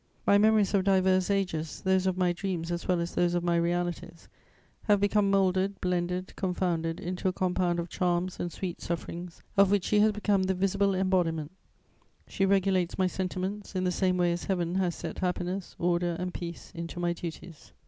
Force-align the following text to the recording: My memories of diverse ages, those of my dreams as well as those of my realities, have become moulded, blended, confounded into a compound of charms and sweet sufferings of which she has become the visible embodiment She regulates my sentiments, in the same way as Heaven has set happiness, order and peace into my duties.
My 0.25 0.39
memories 0.39 0.73
of 0.73 0.83
diverse 0.83 1.29
ages, 1.29 1.79
those 1.81 2.07
of 2.07 2.17
my 2.17 2.33
dreams 2.33 2.71
as 2.71 2.87
well 2.87 2.99
as 3.01 3.13
those 3.13 3.35
of 3.35 3.43
my 3.43 3.55
realities, 3.55 4.27
have 4.85 4.99
become 4.99 5.29
moulded, 5.29 5.79
blended, 5.79 6.33
confounded 6.35 6.99
into 6.99 7.27
a 7.27 7.31
compound 7.31 7.77
of 7.79 7.87
charms 7.87 8.39
and 8.39 8.51
sweet 8.51 8.81
sufferings 8.81 9.43
of 9.57 9.69
which 9.69 9.83
she 9.83 9.99
has 9.99 10.11
become 10.11 10.41
the 10.41 10.55
visible 10.55 10.95
embodiment 10.95 11.51
She 12.25 12.47
regulates 12.47 12.97
my 12.97 13.05
sentiments, 13.05 13.75
in 13.75 13.83
the 13.83 13.91
same 13.91 14.17
way 14.17 14.31
as 14.31 14.45
Heaven 14.45 14.73
has 14.73 14.95
set 14.95 15.19
happiness, 15.19 15.75
order 15.77 16.15
and 16.17 16.33
peace 16.33 16.71
into 16.73 16.99
my 16.99 17.13
duties. 17.13 17.71